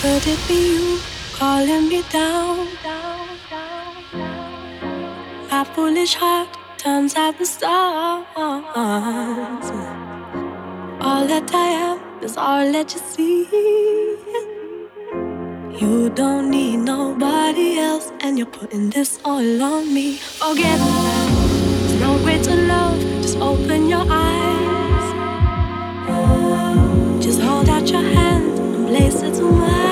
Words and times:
Could 0.00 0.26
it 0.28 0.38
be 0.46 0.54
you 0.76 1.00
calling 1.32 1.88
me 1.88 2.02
down? 2.08 2.68
My 5.50 5.64
foolish 5.74 6.14
heart 6.14 6.48
turns 6.76 7.16
out 7.16 7.36
the 7.36 7.44
stars. 7.44 8.24
All 11.00 11.26
that 11.26 11.52
I 11.52 11.68
am 11.88 11.98
is 12.22 12.36
all 12.36 12.70
that 12.70 12.94
you 12.94 13.00
see. 13.00 13.48
You 15.80 16.10
don't 16.10 16.48
need 16.48 16.76
nobody 16.76 17.80
else, 17.80 18.12
and 18.20 18.38
you're 18.38 18.46
putting 18.46 18.90
this 18.90 19.18
all 19.24 19.62
on 19.62 19.92
me. 19.92 20.18
Forget, 20.18 20.78
there's 20.78 22.00
no 22.00 22.12
way 22.24 22.40
to 22.40 22.54
love, 22.54 23.00
just 23.22 23.38
open 23.38 23.88
your 23.88 24.06
eyes. 24.08 25.08
Just 27.20 27.40
hold 27.40 27.68
out 27.68 27.90
your 27.90 28.02
hand 28.02 28.58
and 28.58 28.86
place 28.86 29.22
it 29.22 29.34
to 29.34 29.42
mine. 29.42 29.87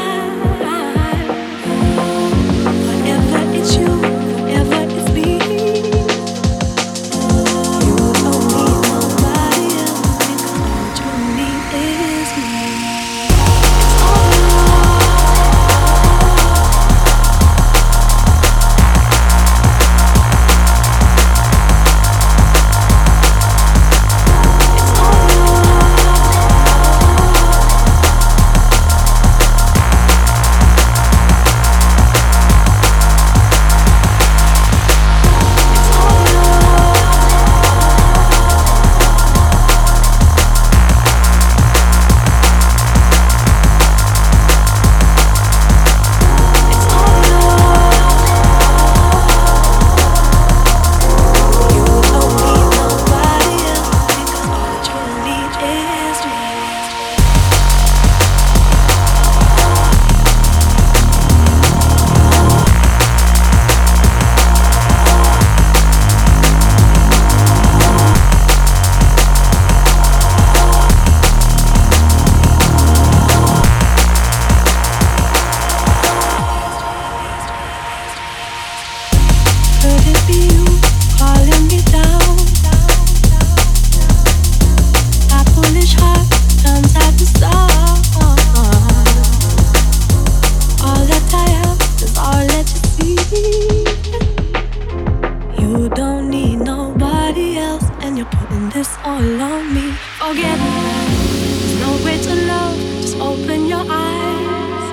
just 98.87 98.99
all 99.05 99.43
on 99.43 99.75
me. 99.75 99.93
Forget, 100.21 100.59
there's 100.59 101.81
no 101.81 101.91
way 102.05 102.19
to 102.23 102.35
love. 102.53 102.77
Just 103.03 103.17
open 103.19 103.67
your 103.67 103.85
eyes. 103.89 104.87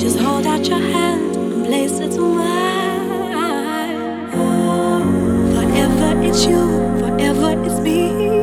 Just 0.00 0.18
hold 0.18 0.46
out 0.46 0.66
your 0.66 0.78
hand 0.78 1.36
and 1.36 1.66
place 1.66 2.00
it 2.00 2.10
to 2.12 2.20
mine. 2.20 4.00
Forever 5.54 6.10
it's 6.28 6.44
you, 6.46 6.62
forever 7.00 7.50
it's 7.66 7.80
me. 7.80 8.33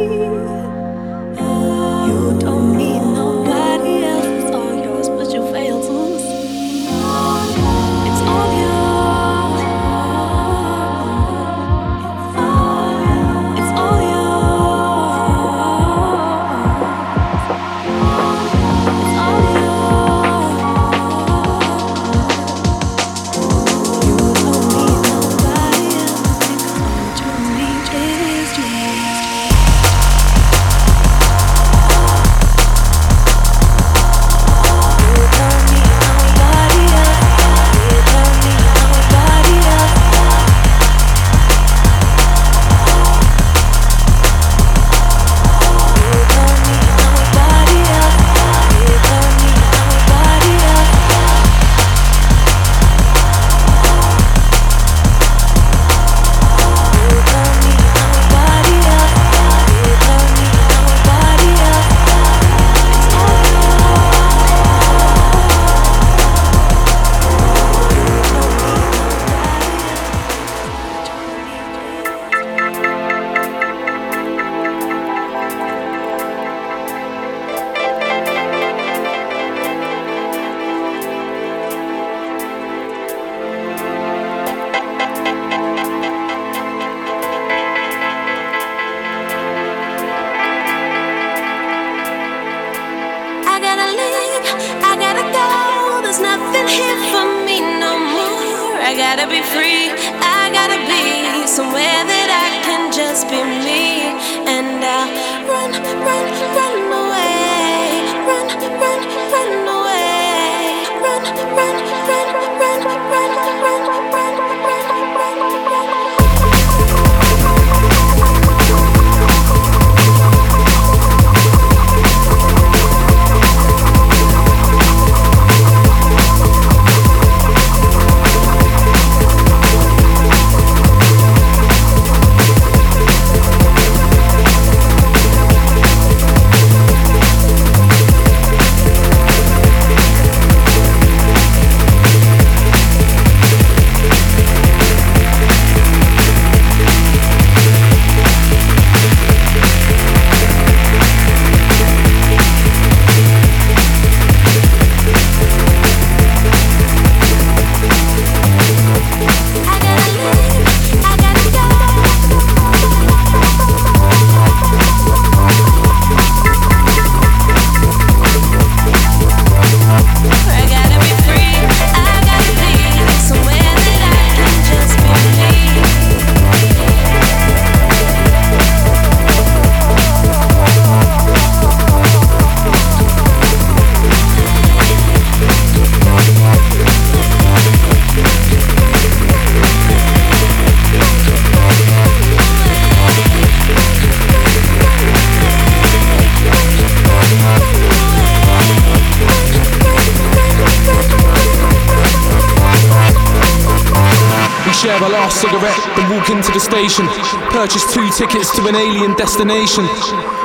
Into 206.31 206.51
the 206.51 206.59
station. 206.59 207.05
Purchase 207.51 207.93
two 207.93 208.09
tickets 208.11 208.55
to 208.55 208.65
an 208.67 208.75
alien 208.75 209.15
destination. 209.15 209.85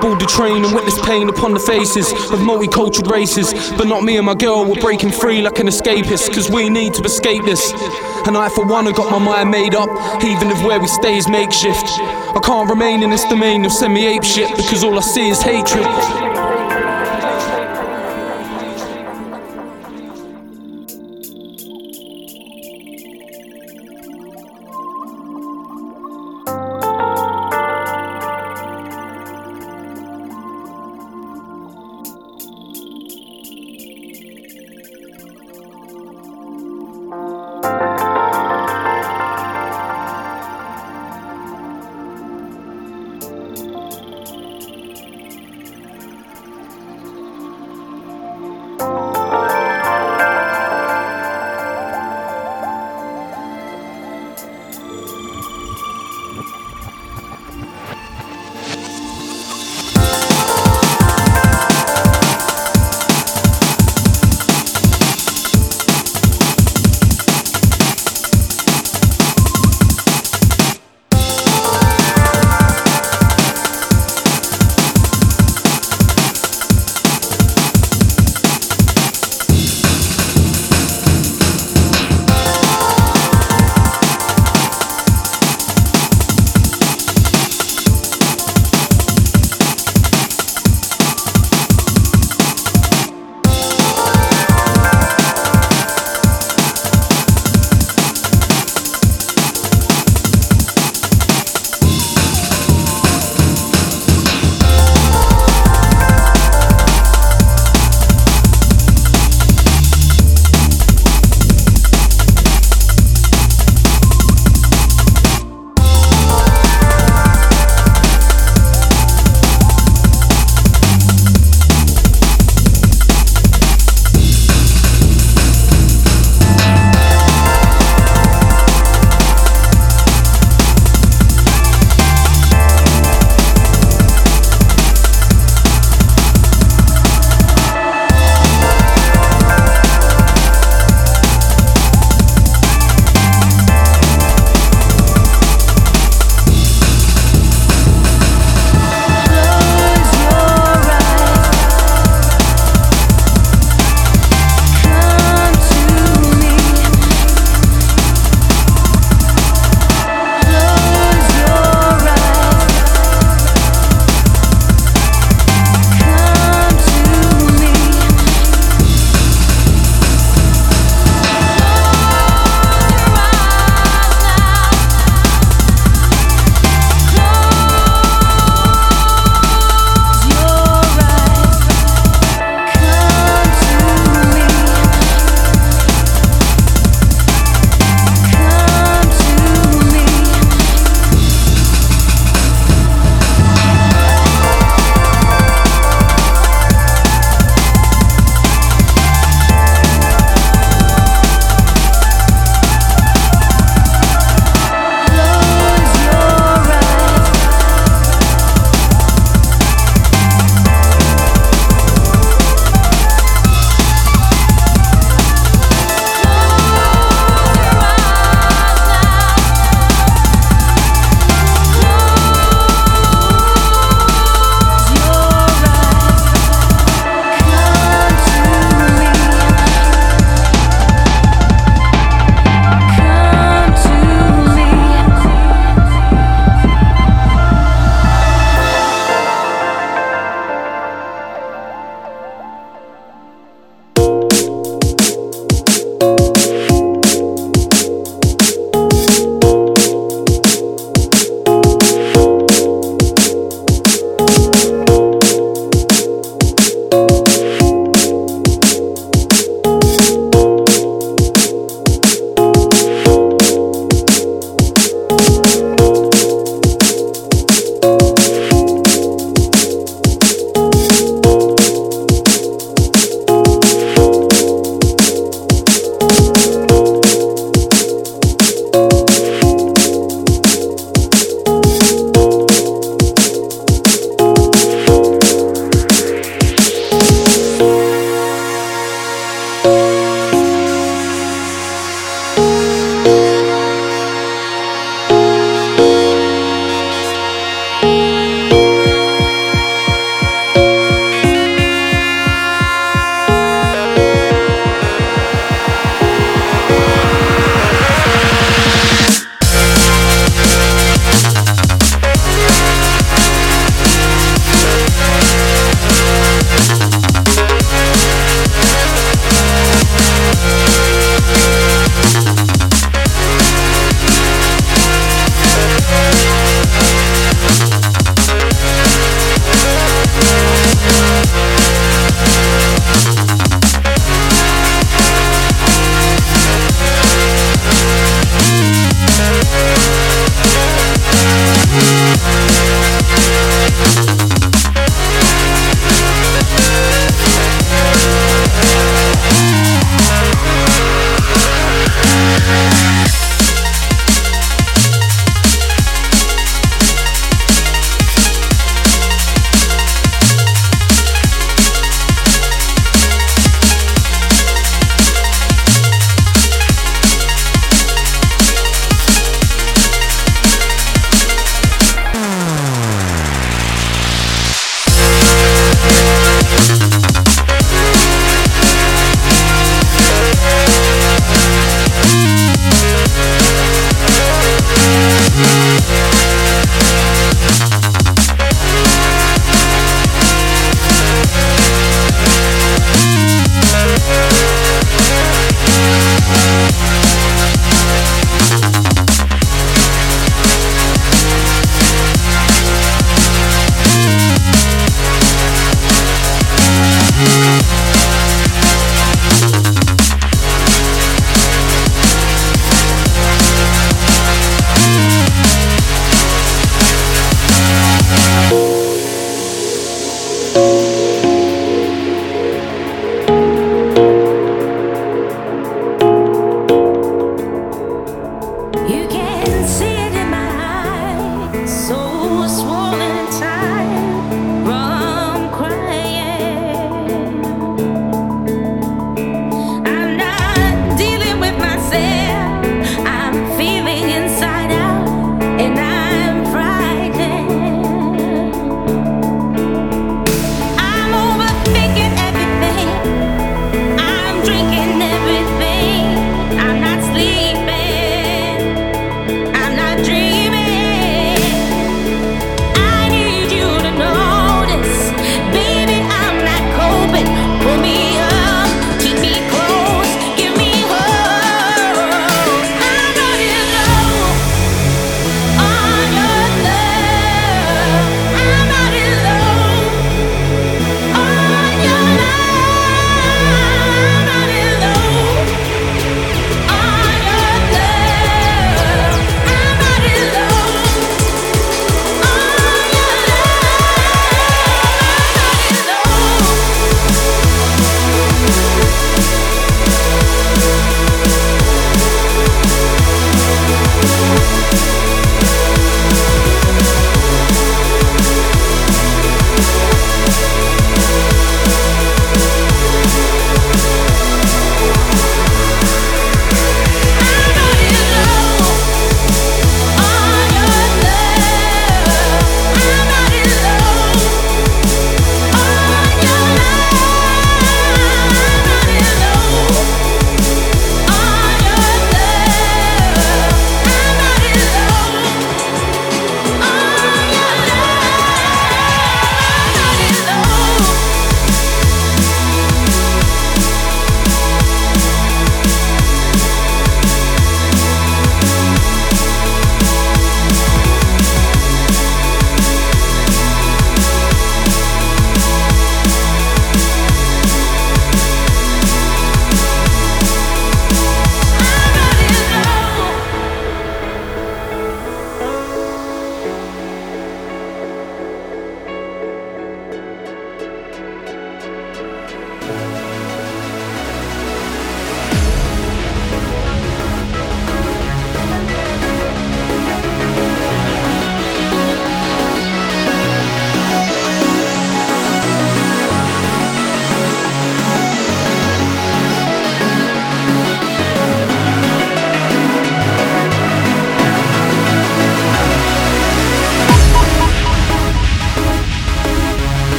Board 0.00 0.20
the 0.20 0.26
train 0.26 0.64
and 0.64 0.74
witness 0.74 1.00
pain 1.04 1.28
upon 1.28 1.54
the 1.54 1.60
faces 1.60 2.12
of 2.12 2.40
multicultural 2.40 3.10
races. 3.10 3.52
But 3.76 3.86
not 3.86 4.02
me 4.02 4.16
and 4.16 4.26
my 4.26 4.34
girl, 4.34 4.64
we're 4.64 4.80
breaking 4.80 5.12
free 5.12 5.40
like 5.40 5.58
an 5.60 5.66
escapist, 5.66 6.32
cause 6.34 6.50
we 6.50 6.68
need 6.68 6.94
to 6.94 7.02
escape 7.02 7.44
this. 7.44 7.72
And 8.26 8.36
I, 8.36 8.48
for 8.48 8.66
one, 8.66 8.86
have 8.86 8.96
got 8.96 9.10
my 9.10 9.18
mind 9.18 9.50
made 9.50 9.74
up, 9.74 9.88
even 10.22 10.50
if 10.50 10.62
where 10.64 10.80
we 10.80 10.86
stay 10.86 11.16
is 11.16 11.28
makeshift. 11.28 11.86
I 12.36 12.40
can't 12.42 12.68
remain 12.68 13.02
in 13.02 13.10
this 13.10 13.24
domain 13.24 13.64
of 13.64 13.72
semi 13.72 14.06
ape 14.06 14.24
shit 14.24 14.54
because 14.56 14.84
all 14.84 14.96
I 14.98 15.02
see 15.02 15.28
is 15.28 15.40
hatred. 15.40 16.57